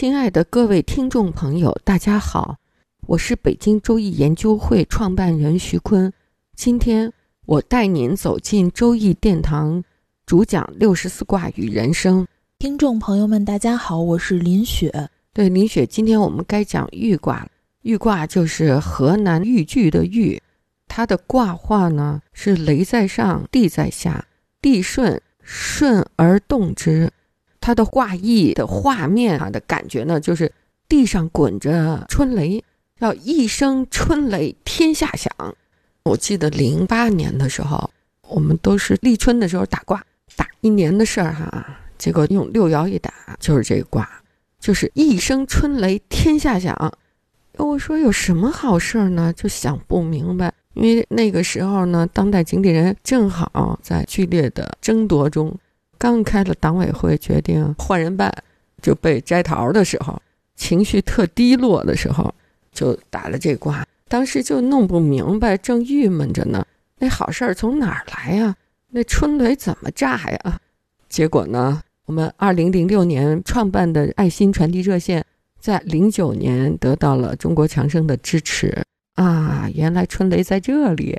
[0.00, 2.56] 亲爱的各位听众朋友，大家好，
[3.02, 6.10] 我是北京周易研究会创办人徐坤。
[6.56, 7.12] 今天
[7.44, 9.84] 我带您走进周易殿堂，
[10.24, 12.26] 主讲六十四卦与人生。
[12.58, 15.10] 听众朋友们，大家好，我是林雪。
[15.34, 17.46] 对，林雪，今天我们该讲豫卦。
[17.82, 20.40] 豫卦就是河南豫剧的豫，
[20.88, 24.24] 它的卦画呢是雷在上，地在下，
[24.62, 27.12] 地顺，顺而动之。
[27.60, 30.50] 它的画意的画面啊的感觉呢，就是
[30.88, 32.64] 地上滚着春雷，
[33.00, 35.30] 要一声春雷天下响。
[36.04, 37.90] 我记得零八年的时候，
[38.28, 40.02] 我们都是立春的时候打卦，
[40.36, 41.78] 打一年的事儿哈。
[41.98, 44.08] 结果用六爻一打，就是这个卦，
[44.58, 46.74] 就是一声春雷天下响。
[47.58, 49.30] 我说有什么好事儿呢？
[49.34, 55.54] 就想不明白，因为那个时候呢，当代经理人正好在剧烈的争夺中。
[56.00, 58.32] 刚开了党委会，决定换人办，
[58.80, 60.18] 就被摘桃的时候，
[60.56, 62.34] 情绪特低落的时候，
[62.72, 63.86] 就打了这卦。
[64.08, 66.66] 当时就弄不明白，正郁闷着呢。
[66.98, 68.56] 那好事儿从哪儿来呀？
[68.88, 70.58] 那春雷怎么炸呀？
[71.06, 75.22] 结果呢，我们二零零六年创办的爱心传递热线，
[75.60, 78.82] 在零九年得到了中国强生的支持
[79.16, 79.68] 啊！
[79.74, 81.18] 原来春雷在这里。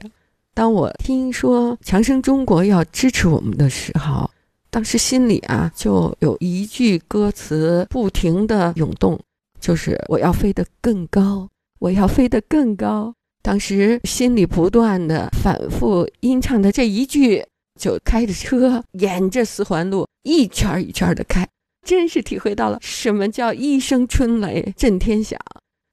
[0.56, 4.30] 当我听说强生中国要支持我们的时候，
[4.72, 9.20] 当时心里啊，就有一句歌词不停的涌动，
[9.60, 11.50] 就是我要飞得更高，
[11.80, 13.14] 我要飞得更高。
[13.44, 17.46] 当时心里不断的反复吟唱的这一句，
[17.78, 21.46] 就开着车沿着四环路一圈一圈的开，
[21.86, 25.38] 真是体会到了什么叫一声春雷震天响。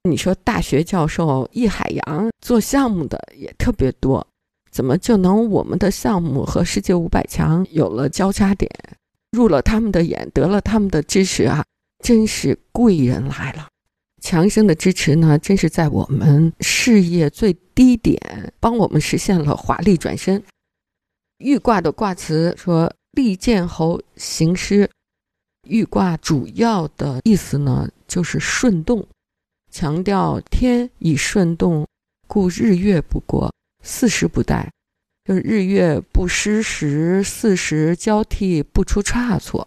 [0.08, 4.24] 你说大学教授易海洋做项目的也特别多。
[4.70, 8.70] 怎么就能我们的项目和世界五百强有了交叉点，
[9.32, 11.64] 入了他们的眼，得了他们的支持啊！
[12.04, 13.68] 真是贵人来了，
[14.22, 18.20] 强生的支持呢，真是在我们事业最低点，
[18.60, 20.42] 帮我们实现了华丽转身。
[21.38, 24.88] 豫卦的卦辞说：“利剑侯行师。”
[25.66, 29.06] 豫卦主要的意思呢，就是顺动，
[29.70, 31.86] 强调天以顺动，
[32.26, 33.52] 故日月不过。
[33.88, 34.68] 四时不殆，
[35.24, 39.66] 就是日月不失时，四时交替不出差错。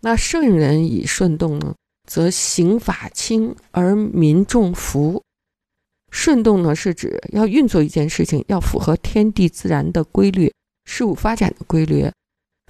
[0.00, 1.74] 那圣人以顺动呢，
[2.08, 5.22] 则刑法轻而民众服。
[6.10, 10.50] 顺动呢，是指要运作一件事情，要符合天地自然的规律，
[10.86, 12.10] 事物发展的规律。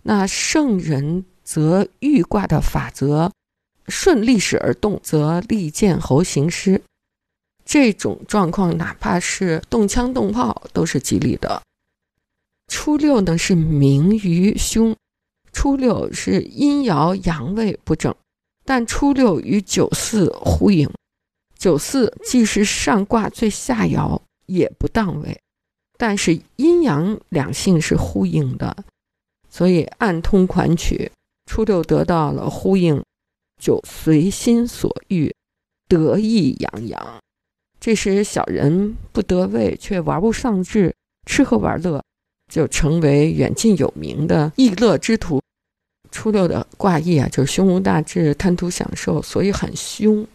[0.02, 3.30] 那圣人则欲卦的法则，
[3.86, 6.82] 顺历史而动，则利剑侯行师。
[7.66, 11.60] 这种状况，哪怕是动枪动炮，都是吉利的。
[12.68, 14.96] 初六呢是明于凶，
[15.52, 18.14] 初六是阴爻阳位不正，
[18.64, 20.88] 但初六与九四呼应，
[21.58, 25.36] 九四既是上卦最下爻，也不当位，
[25.98, 28.84] 但是阴阳两性是呼应的，
[29.50, 31.10] 所以暗通款曲，
[31.46, 33.02] 初六得到了呼应，
[33.60, 35.34] 就随心所欲，
[35.88, 37.18] 得意洋洋。
[37.86, 40.92] 这时，小人不得位，却玩物丧志，
[41.24, 42.02] 吃喝玩乐，
[42.52, 45.40] 就成为远近有名的逸乐之徒。
[46.10, 50.26] 初六的卦意啊，就是胸无大志，贪图享受，所以很凶。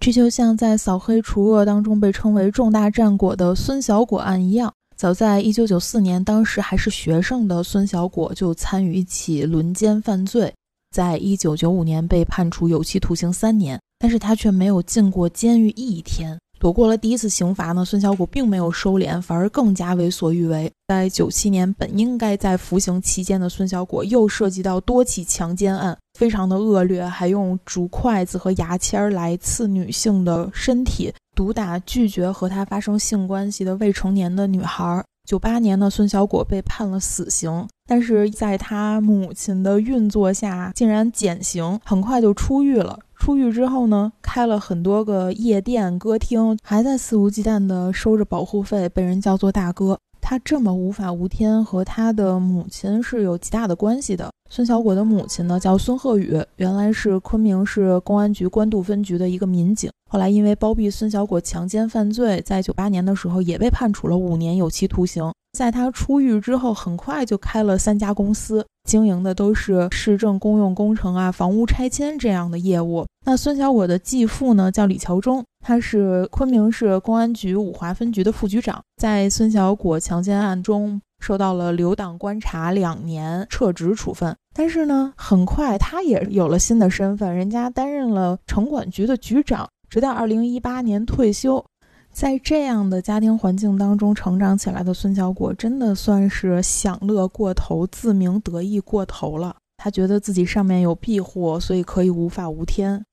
[0.00, 4.72] 这就像在扫黑除恶当中被称为重大战果的孙小果案一样。
[4.96, 10.50] 早在一九九四年，当时还是学生的孙小果就参与一起轮奸犯罪，
[10.90, 16.38] 在一九九五年被判处有期徒刑三年，但是他却没有进过监狱一天。
[16.58, 20.70] 躲过了第一次刑罚呢，孙小果并没有收敛，反而更加为所欲为。
[20.88, 35.04] 在九七年，本应该在服刑期间的孙小果又涉及到多起强奸案，非常的恶劣，还用竹筷子和牙签来刺女性的身体，毒打拒绝和他发生性关系的未成年的女孩。
[35.28, 42.96] 九八年呢，孙小果被判了死刑，但是在他母亲的运作下，竟然减刑，很快就出狱了。
[43.18, 49.98] 出狱之后呢，开了很多个夜店、歌厅，还在肆无忌惮地收着保护费，被人叫做大哥。
[50.20, 54.28] 他这么无法无天，和他的母亲是有极大的关系的。
[54.50, 65.32] 孙小果的母亲呢叫孙鹤宇，原来是昆明市公安局官渡分局的一个民警，后来因为包庇孙小果强奸犯罪，在九八年的时候也被判处了五年有期徒刑。
[65.56, 73.06] 在他出狱之后，很快就开了三家公司，经营的都是市政公用工程啊、房屋拆迁这样的业务。
[73.24, 81.00] 那孙小果的继父呢叫李桥忠，他是昆明市公安局五华分局的副局长，在孙小果强奸案中。
[81.18, 84.36] 受到了留党观察两年，撤职处分。
[84.54, 91.64] 但是呢，很快他也有了新的身份，人家担任了城管局的局长，直到二零一八年退休。
[92.16, 99.54] 在这样的家庭环境当中成长起来的孙小果，真的算是享乐过头、自鸣得意过头了。
[99.76, 103.04] 他觉得自己上面有庇护，所以可以无法无天。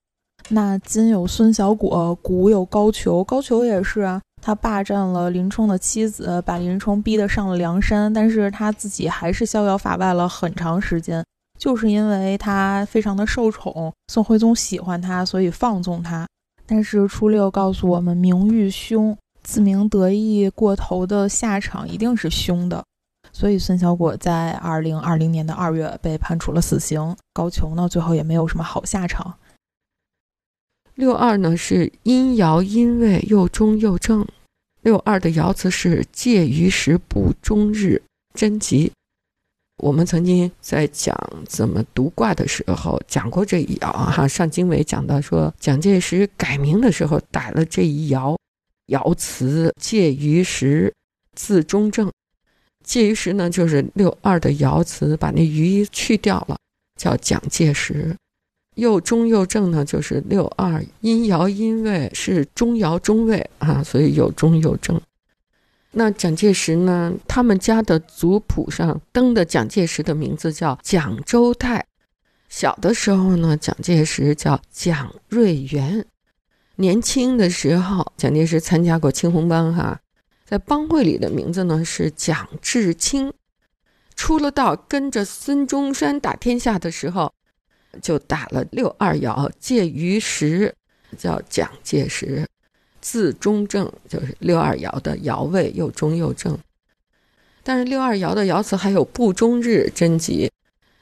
[0.47, 4.21] 那今有孙小果，古有高俅，高俅也是啊。
[4.41, 11.21] 他霸占了林冲的妻子，把林冲逼得上了梁山，但是他自己还是逍遥法外了很长时间，
[11.59, 16.25] 就是因为他非常的受宠，宋徽宗喜欢他，所以放纵他。
[16.65, 22.83] 但是初六告诉我们，名誉凶，自鸣得意过头的下场一定是凶的，
[23.31, 29.37] 所以孙小果在二零二零年的二月被判处了死刑，高俅呢最后也没有什么好下场。
[30.95, 34.25] 六二呢是阴爻阴位又中又正，
[34.81, 38.01] 六二的爻辞是介于时不中日
[38.33, 38.91] 贞吉。
[39.83, 41.13] 我们曾经在讲
[41.45, 48.37] 怎么读卦的时候讲过这一爻哈，上经纬讲到说蒋介石改名的时候打了这一爻，
[48.87, 50.93] 爻辞介于时
[51.35, 52.09] 字中正，
[52.85, 56.55] 介于时呢就是六二的爻辞，把那于去掉了，
[56.97, 58.15] 叫蒋介石。
[58.75, 65.01] 又中又正呢，就是六二阴爻阴位是中爻中位啊，所以有中有正。
[65.93, 71.85] 那蒋介石呢，他们家的族谱上登的蒋介石的名字叫蒋周泰。
[72.49, 76.05] 小的时候呢，蒋介石叫蒋瑞元。
[76.75, 79.99] 年轻的时候，蒋介石参加过青红帮哈，
[80.45, 83.33] 在帮会里的名字呢是蒋志清。
[84.15, 87.33] 出了道，跟着孙中山打天下的时候。
[88.01, 90.73] 就打了六二爻，介于时，
[91.15, 92.43] 叫蒋介石，
[93.03, 96.57] 字中正，就是六二爻的爻位又中又正。
[97.61, 100.49] 但是六二爻的爻辞还有不中日贞吉，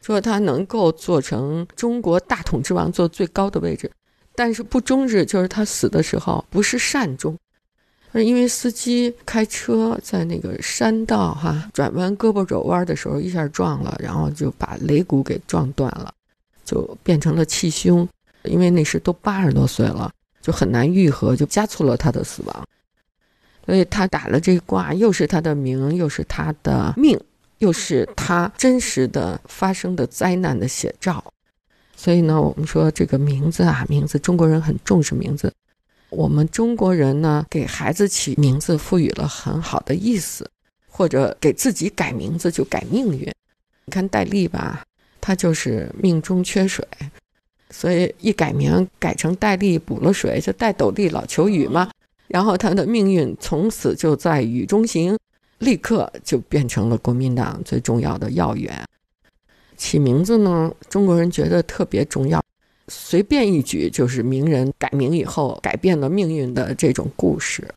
[0.02, 3.90] 说他能够做成中国大统之王，坐最高的位置。
[4.36, 7.38] 但是不中日就是他死的时候不是善终，
[8.14, 16.12] 因为司机开车在那个山道哈转弯胳膊肘弯的时候一下撞了，然后就把肋骨给撞断了。
[16.64, 18.08] 就变成了气胸，
[18.44, 20.10] 因为那时都八十多岁了，
[20.42, 22.68] 就很难愈合，就加速了他的死亡。
[23.66, 27.20] 所以他打了这卦，又是他的名，又是他的命，
[27.60, 31.24] 又是他真实的发生的灾难的写照。
[31.96, 35.54] 所以呢，我们说这个名字啊，名字中国人很重视名字。
[36.10, 40.50] 我们中国人呢，给孩子起名字赋予了很好的意思，
[40.88, 43.32] 或者给自己改名字就改命运。
[43.86, 44.84] 你看戴笠吧。
[45.24, 46.84] 他就是命中缺水，
[47.72, 51.90] 所以一改名改成戴笠补了水，就戴斗笠老求雨嘛。
[52.28, 55.18] 然后他的命运从此就在雨中行，
[55.60, 58.86] 立刻就变成了国民党最重要的要员。
[59.76, 62.42] 起名字呢，中国人觉得特别重要，
[62.88, 67.68] 随便一举就是名人改名以后改变了命运的这种故事。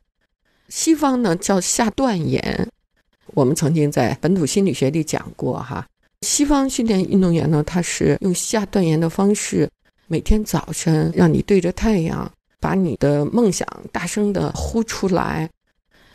[0.68, 2.68] 西方呢叫下断言，
[3.28, 5.86] 我们曾经在本土心理学里讲过哈。
[6.22, 9.68] 西方训练运动员呢，他是用下断言的方式，
[10.06, 12.30] 每天早晨让你对着太阳，
[12.60, 15.48] 把你的梦想大声的呼出来。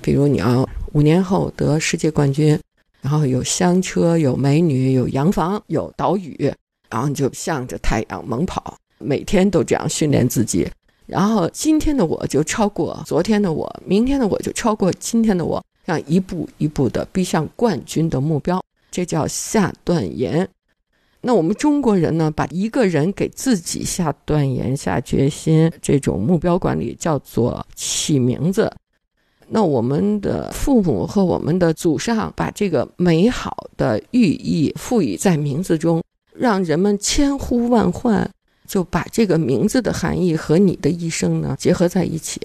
[0.01, 2.59] 比如你要五年后得世界冠军，
[3.01, 6.53] 然后有香车、有美女、有洋房、有岛屿，
[6.89, 10.69] 然后你就向着太阳猛跑，每天都这样训练自己。
[11.07, 18.61] 然后今天的我就超过昨天的我，明天的我就超过今天的我，这样一步一步的逼向冠军的目标。
[18.91, 20.47] 这叫下断言。
[21.21, 28.71] 那我们中国人呢，把一个人给自己下断言、下决心这种目标管理叫做起名字。
[29.49, 36.01] 那我们的父母和我们的祖上把这个美好的寓意赋予在名字中，
[36.33, 38.29] 让人们千呼万唤，
[38.67, 42.39] 就把这个名字的含义和你的一生呢结合在一起。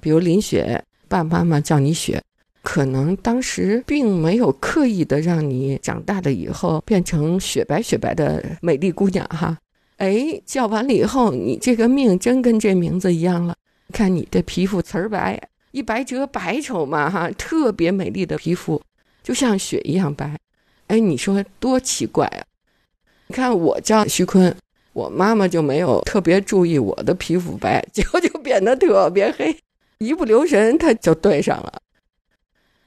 [0.00, 2.22] 比如林雪，爸爸妈妈叫你雪。
[2.62, 9.58] 可能当时并没有刻意的让你长大了以后变成雪白雪白的美丽姑娘哈，
[9.96, 13.54] 哎，叫完了以后，你这个命真跟这名字一样了。
[13.92, 18.80] 看你的皮肤瓷儿白，一白遮百丑嘛哈，特别美丽的皮肤，
[19.22, 20.38] 就像雪一样白。
[20.86, 22.44] 哎，你说多奇怪啊！
[23.26, 24.54] 你看我叫徐坤，
[24.92, 29.56] 我妈妈就没有特别注意我的皮肤白， 结果就变得特别黑，
[29.98, 31.82] 一不留神她就对上了。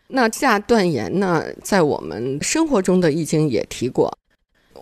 [0.07, 4.15] 那下断言呢，在我们生活中的易经也提过。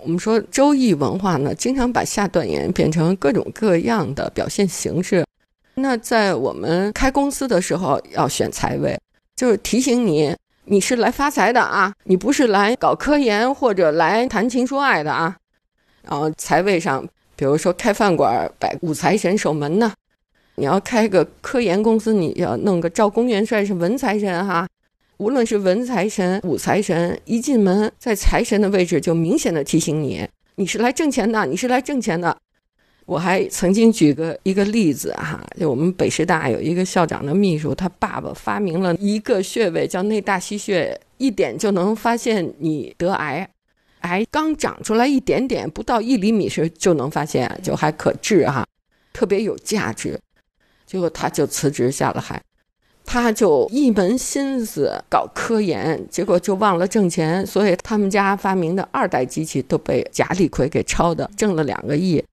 [0.01, 5.25] 我们说周易文化呢，经常把下断言变成各种各样的表现形式。
[5.75, 8.99] 那在我们开公司的时候要选财位，
[9.35, 15.37] 就是提醒你，你是来发财的啊，你不是来搞科研或者来谈情说爱的啊。
[16.01, 19.93] 然后财位上，比如说开饭馆摆五财神守门呢，
[20.55, 24.67] 你要开个科研公司，你要弄个赵公元帅是文财神哈。
[25.17, 32.35] 无论是文财神、武财神，一进门在财神的位置，就明显的提醒你，你是来挣钱的，你是来挣钱的。
[33.05, 43.47] 我还曾经举个一个例子哈，就我们北师大有一个校长的秘书，他爸爸发明了一个穴位叫内大溪穴，一点就能发现你得癌，
[43.99, 48.65] 癌刚长出来一点点，不到一厘米时就能发现，就还可治哈，
[49.11, 50.17] 特别有价值。
[50.85, 52.41] 结果他就辞职下了海。
[53.13, 62.23] 他就一门心思搞科研，结果就忘了挣钱，所以他们家发明的二代机器都被贾立奎给抄的，挣了两个亿。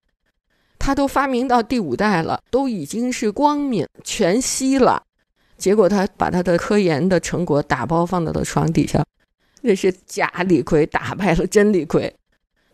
[0.79, 5.03] 他都发明到第五代了，都已经是光明全息了，
[5.59, 9.05] 结果他把他的科研的成果打包放到了床底下，
[9.61, 12.11] 那是假李逵打败了真李逵，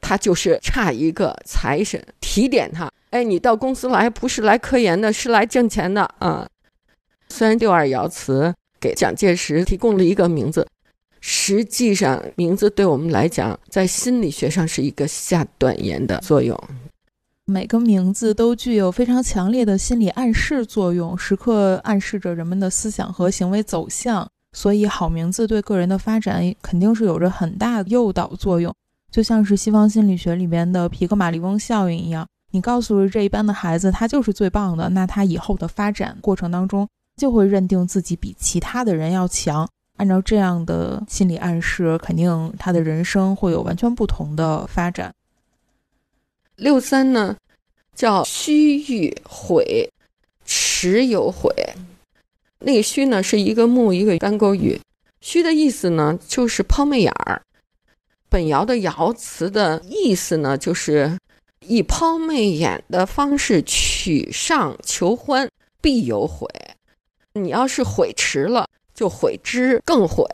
[0.01, 6.47] 他就是差一个财神提点他，哎，你到公司来不是来科研的，是来挣钱的啊。
[7.29, 10.67] 虽然六二爻辞给蒋介石提供了一个名字，
[11.21, 16.59] 实际上名字对我们来讲，在心理学上是一个下断言的作用。
[17.45, 24.29] 每个名字都具有非常强烈的心理暗示作用，时刻暗示着人们的思想和行为走向。
[24.53, 28.75] 所以，好名字对个人的发展肯定是有着很大诱导作用。
[29.11, 36.89] 就像是西方心理学里面的皮格马利翁效应一样，你告诉这一班的孩子他就是最棒的，那他以后的发展过程当中。
[37.17, 45.13] 就会认定自己比其他的人要强，按照这样的心理暗示，肯定他的人生会有完全不同的发展。
[46.57, 47.37] 六三呢，
[47.95, 49.89] 叫虚欲悔，
[50.45, 51.51] 迟有悔。
[52.59, 54.81] 那个虚呢，是一个木一个干钩语，
[55.21, 57.41] 虚的意思呢，就是抛媚眼儿。
[58.29, 61.19] 本爻的爻辞的意思呢，就是
[61.61, 65.49] 以抛媚眼的方式取上求欢，
[65.81, 66.49] 必有悔。
[67.37, 70.25] 你要是悔迟了，就悔之更悔，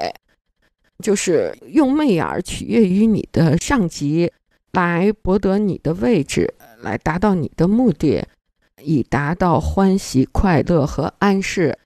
[1.02, 4.32] 就是用媚眼取悦于你的上级，
[4.73, 8.25] 来博得你的位置，来达到你的目的，
[8.80, 11.78] 以达到欢喜快乐和安适。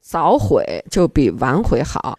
[0.00, 2.18] 早悔就比晚悔好，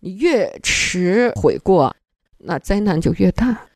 [0.00, 1.94] 你越迟悔过，
[2.38, 3.66] 那灾难就越大。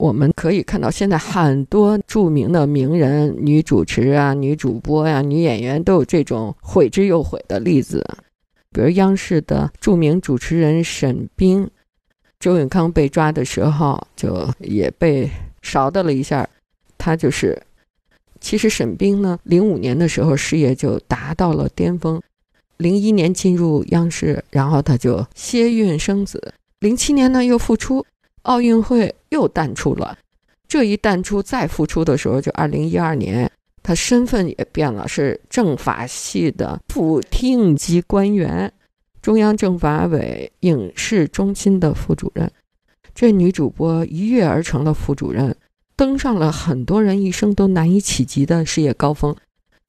[0.00, 8.02] 我们可以看到，现在很多著名的名人、女主持啊、女主播呀、女演员都有这种悔之又悔的例子。
[8.70, 11.68] 比如央视的著名主持人沈冰，
[12.38, 15.30] 周永康被抓的时候就也被
[15.60, 16.48] 勺的了一下。
[16.96, 17.62] 他就是，
[18.40, 22.18] 其实沈冰呢，零五年的时候事业就达到了巅峰，
[22.78, 28.02] 零一年进入央视，然后他就歇孕生子，零七年呢又复出。
[28.42, 30.16] 奥运会又淡出了，
[30.66, 33.50] 这一淡出再复出的时候，就二零一二年，
[33.82, 38.72] 他身份也变了，是政法系的副厅级官员，
[39.20, 42.50] 中央政法委影视中心的副主任。
[43.14, 45.54] 这女主播一跃而成了副主任，
[45.96, 49.36] 登上了很多人一生都难以企及的事业高峰。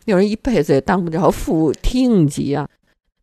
[0.06, 2.68] 有人一辈子也当不着副厅级啊。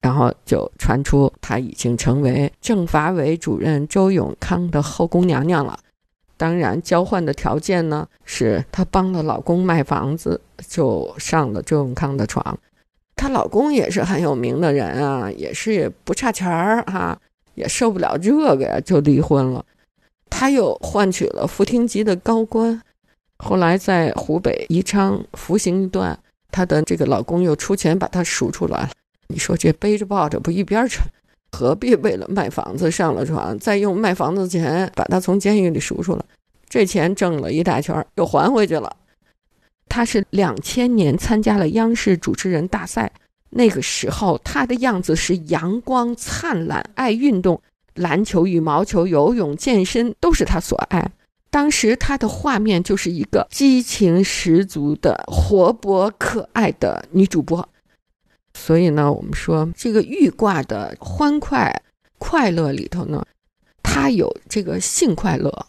[0.00, 5.78] 然后就传出她已经成为政法委主任周永康的后宫娘娘了。
[6.36, 12.56] 当然，交换的条件呢是她帮了老公卖房子，就上了周永康的床。
[13.16, 17.20] 她老公也是很有名的人啊，也是也不差钱儿哈，
[17.56, 19.64] 也受不了这个呀，就离婚了。
[20.30, 22.80] 她又换取了副厅级的高官，
[23.38, 26.16] 后来在湖北宜昌服刑一段，
[26.52, 28.88] 她的这个老公又出钱把她赎出来。
[29.28, 31.04] 你说这背着抱着不一边沉，
[31.52, 36.24] 何必为了卖房子上了床，再用卖房子钱把他从监狱里赎出来？
[36.68, 38.96] 这钱挣了一大圈，又还回去了。
[39.88, 43.10] 他是两千年参加了央视主持人大赛，
[43.50, 47.60] 那个时候他的样子是阳光灿烂，爱运动，
[47.94, 51.10] 篮球、羽毛球、游泳、健身都是他所爱。
[51.50, 57.66] 当时他的画面就是一个激情十足的、活泼可爱的女主播。
[58.60, 61.82] 所以呢，我们说这个欲卦的欢快、
[62.18, 63.24] 快乐里头呢，
[63.82, 65.66] 它有这个性快乐，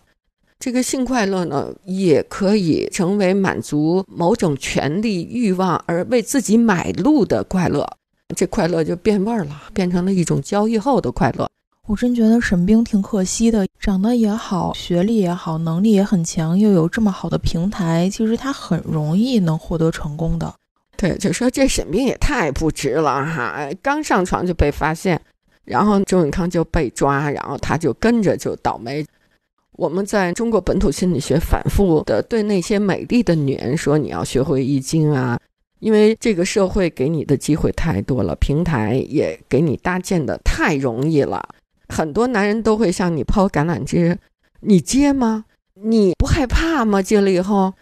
[0.60, 7.88] 这个性快乐呢，也可以成为满足某种权利欲望而为自己买路的快乐。
[8.36, 11.50] 这快乐就变味儿了，变成了一种交易后的快乐。
[11.88, 20.54] 我真觉得沈冰挺可惜的，长得也好，学历也好，能力也很强，又有这么好的平台，其实他很容易能获得成功的。
[21.00, 23.70] 对，就说这沈冰也太不值了哈！
[23.82, 25.20] 刚上床就被发现，
[25.64, 29.06] 然后周永康就被抓，然后他就跟着就倒霉。
[29.72, 35.40] 我们在中国本土心理学反复的对那些美丽的女人说：“你要学会易经啊。”
[35.80, 41.42] 因为这个社会给你的机会太多了，平台也给你搭建的太容易了，
[41.88, 44.18] 很多男人都会向你抛橄榄枝，
[44.60, 45.46] 你接吗？
[45.76, 47.02] 你不害怕吗？
[47.02, 47.74] 接了以后，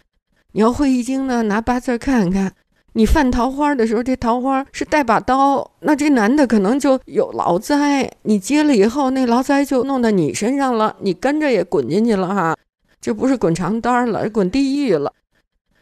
[0.52, 2.52] 你要会易经呢，拿八字看看，
[2.98, 12.56] 你犯桃花的时候，这桃花是带把刀，那这男的可能就有劳灾，你接了以后，那劳灾就弄到你身上了，你跟着也滚进去了哈，
[13.00, 15.12] 这不是滚床单了，滚地狱了。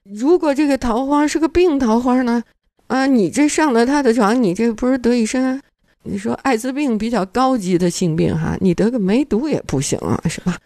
[0.03, 2.43] 如果这个桃花是个病桃花呢？
[2.89, 5.59] 啊，你这上了他的床，你这不是得一身？
[6.03, 10.59] 你说艾滋病比较高级的性病哈，你得个梅毒也不行啊，是吧？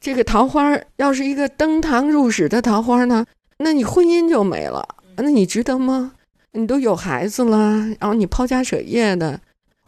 [0.00, 3.26] 这个桃花要是一个登堂入室的桃花呢，
[3.58, 4.86] 那你婚姻就没了，
[5.22, 6.12] 那你值得吗？
[6.52, 9.40] 你都有孩子了，然后你抛家舍业的。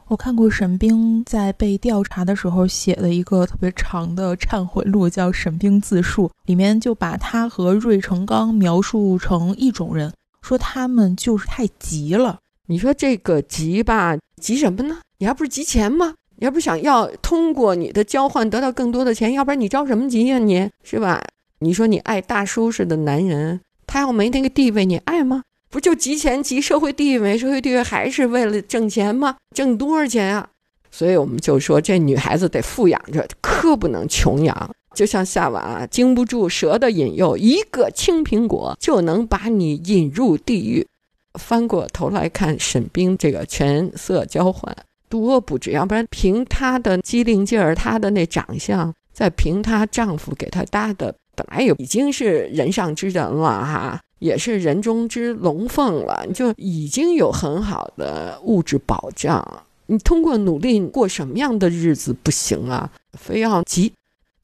[0.08, 10.12] 我看过沈冰在被调查的时候写的一个特别长的忏悔录，叫《沈冰自述》，里面就把他和芮成钢描述成一种人，
[10.42, 12.38] 说他们就是太急了。
[12.66, 14.98] 你说这个急吧，急什么呢？
[15.18, 16.14] 你还不是急钱吗？
[16.36, 19.32] 你还不是想要通过你的交换得到更多的钱？
[19.32, 20.38] 要不然你着什么急呀？
[20.38, 21.22] 你是吧？
[21.60, 23.60] 你说你爱大叔似的男人，
[23.92, 25.42] 他要没那个地位，你爱吗？
[25.68, 27.37] 不就集钱、集社会地位？
[27.37, 29.37] 社会地位还是为了挣钱吗？
[29.54, 30.49] 挣多少钱啊？
[30.90, 34.70] 所以我们就说，这女孩子得富养着，可不能穷养。
[34.94, 40.86] 就像夏娃经不住蛇的引诱，一个青苹果就能把你引入地狱。
[41.38, 44.75] 翻过头来看沈冰这个权色交换，
[45.10, 45.73] 多不值！
[45.73, 54.00] 要不然凭她的机灵劲儿，她的那长相，再凭她丈夫给她搭的，本来也已经是人上之人了哈。
[54.18, 59.64] 也是人中之龙凤了，就已经有很好的物质保障。
[59.86, 62.88] 你通过努力过什么样的日子不行啊？
[63.18, 63.92] 非要急。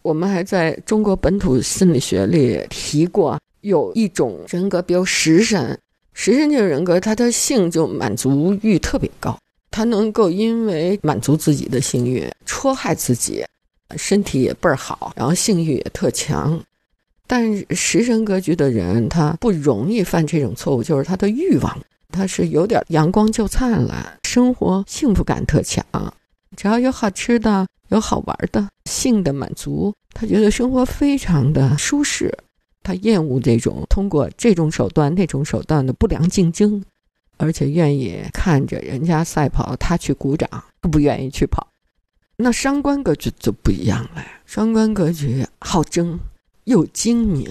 [0.03, 5.79] 我们还在中国本土心理学里提过，有一种人格，比如食神。
[6.12, 9.38] 食神这个人格，他的性就满足欲特别高，
[9.70, 13.44] 他能够因为满足自己的性欲，戳害自己，
[13.96, 16.61] 身体也倍儿好，然后性欲也特强。
[17.29, 25.85] 但食神格局的人，他不容易犯这种错误，就是他的欲望，他是有点阳光就灿烂，生活幸福感特强，
[26.57, 32.35] 只要有好吃的、有好玩的，性的满足，他觉得生活非常的舒适，
[32.83, 36.83] 他厌恶这种通过这种手段、那种手段的不良竞争，
[37.37, 40.49] 而且愿意看着人家赛跑，他去鼓掌，
[40.81, 41.69] 不愿意去跑。
[42.38, 46.19] 那伤官格局就不一样了，伤官格局好争。
[46.68, 47.48] 又精明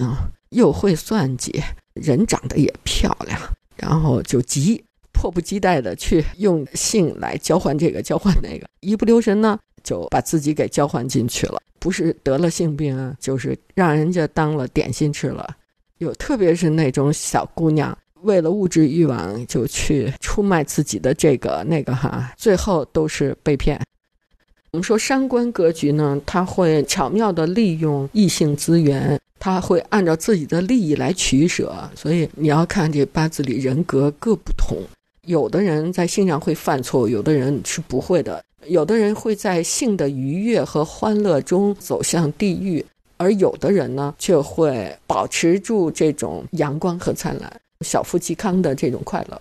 [0.50, 1.60] 又会算计，
[1.94, 3.38] 人长得也漂亮，
[3.76, 15.56] 然后就急，迫不及待的去用性来交换这个交换那个，一不留神呢就把自己给交换进去了，不是得了性病啊，就是让人家当了点心吃了。
[15.98, 23.80] 有特别是那种小姑娘，为了物质欲望就去出卖自己的这个那个哈，最后都是被骗。
[24.70, 31.74] 我们说三观格局呢，他会巧妙地利用异性资源，他会按照自己的利益来取舍。
[31.96, 34.76] 所以你要看这八字里人格各不同，
[35.26, 38.44] 有的人在性上会犯错，有的人是不会的。
[38.66, 42.84] 有的人会在性的愉悦和欢乐中走向地狱，
[43.16, 47.50] 而有的人呢，却会保持住这种阳光和灿烂、
[47.86, 49.40] 小富即康的这种快乐。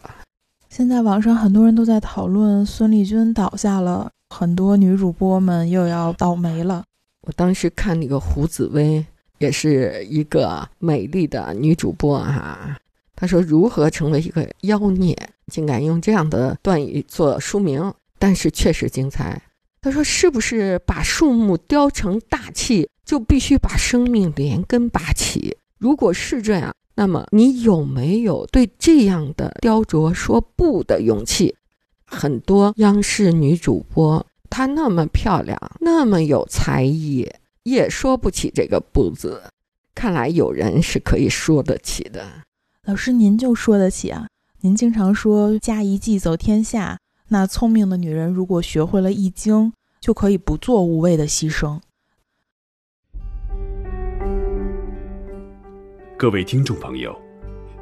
[0.70, 4.10] 现在网上很多人都在讨论孙丽君倒下了。
[4.30, 6.84] 很多女主播们又要倒霉了。
[7.22, 9.06] 我当时看那个胡紫薇，
[9.40, 12.78] 也是一个美丽的女主播哈。
[13.16, 15.18] 她说如何成为一个妖孽，
[15.52, 19.42] 竟敢用这样的段语做书名，但是确实精彩。
[19.82, 25.58] 她说是不是把树木雕成大气，就必须把生命连根拔起？
[25.80, 31.56] 如果是这样，那么你有没有对这样的雕琢说不的勇气？
[32.08, 37.30] 很多央视女主播，她那么漂亮，那么有才艺，
[37.64, 39.44] 也说不起这个“不”字。
[39.94, 42.26] 看来有人是可以说得起的。
[42.86, 44.28] 老师，您就说得起啊？
[44.62, 46.98] 您经常说“加一计走天下”，
[47.30, 51.80] 那聪明的女人如果学会了易经，就可以不做无谓的牺牲。
[56.18, 57.16] 各位听众朋友，